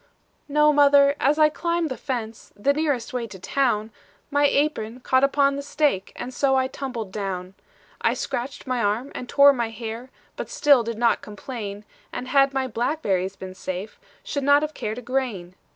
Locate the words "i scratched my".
8.01-8.81